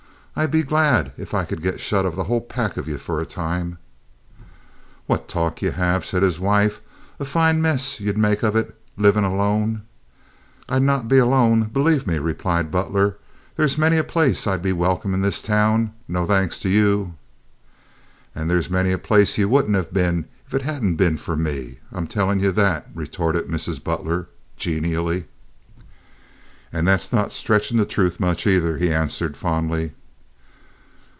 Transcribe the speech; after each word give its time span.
I'd 0.33 0.49
be 0.49 0.63
glad 0.63 1.11
if 1.17 1.33
I 1.33 1.43
could 1.43 1.61
get 1.61 1.81
shut 1.81 2.05
of 2.05 2.15
the 2.15 2.23
whole 2.23 2.39
pack 2.39 2.77
of 2.77 2.87
ye 2.87 2.95
for 2.95 3.19
a 3.19 3.25
time." 3.25 3.77
"What 5.05 5.27
talk 5.27 5.61
ye 5.61 5.71
have!" 5.71 6.05
said 6.05 6.23
his 6.23 6.39
wife. 6.39 6.79
"A 7.19 7.25
fine 7.25 7.61
mess 7.61 7.99
you'd 7.99 8.17
make 8.17 8.41
of 8.41 8.55
it 8.55 8.73
livin' 8.97 9.25
alone." 9.25 9.81
"I'd 10.69 10.83
not 10.83 11.09
be 11.09 11.17
alone, 11.17 11.63
belave 11.65 12.07
me," 12.07 12.17
replied 12.17 12.71
Butler. 12.71 13.17
"There's 13.57 13.77
many 13.77 13.97
a 13.97 14.05
place 14.05 14.47
I'd 14.47 14.61
be 14.61 14.71
welcome 14.71 15.13
in 15.13 15.21
this 15.21 15.41
town—no 15.41 16.25
thanks 16.25 16.57
to 16.59 16.69
ye." 16.69 17.11
"And 18.33 18.49
there's 18.49 18.69
many 18.69 18.93
a 18.93 18.97
place 18.97 19.37
ye 19.37 19.43
wouldn't 19.43 19.75
have 19.75 19.93
been 19.93 20.27
if 20.47 20.53
it 20.53 20.61
hadn't 20.61 20.95
been 20.95 21.17
for 21.17 21.35
me. 21.35 21.79
I'm 21.91 22.07
tellin' 22.07 22.39
ye 22.39 22.49
that," 22.51 22.87
retorted 22.95 23.47
Mrs. 23.49 23.83
Butler, 23.83 24.29
genially. 24.55 25.25
"And 26.71 26.87
that's 26.87 27.11
not 27.11 27.33
stretchin' 27.33 27.77
the 27.77 27.85
troot 27.85 28.17
much, 28.17 28.47
aither," 28.47 28.77
he 28.77 28.93
answered, 28.93 29.35
fondly. 29.35 29.91